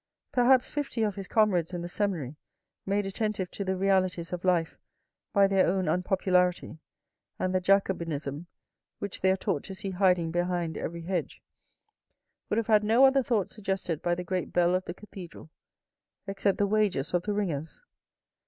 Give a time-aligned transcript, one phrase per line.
[0.31, 2.35] Perhaps fifty of his comrades in the seminary
[2.87, 4.75] made attentive to the realities of life
[5.31, 6.79] by their own unpopularity
[7.37, 8.47] and the Jacobinism
[8.97, 11.43] which they are taught to see hiding behind every hedge,
[12.49, 15.51] would have had no other thought suggested by the great bell of the cathedral
[16.25, 17.79] except the wages of the ringers.